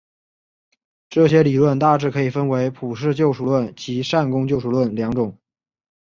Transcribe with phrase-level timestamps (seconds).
[1.11, 5.37] 这些理论大致可以分为普世救赎论及善功救赎论两种。